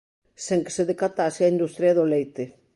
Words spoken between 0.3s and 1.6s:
Sen que se decatase a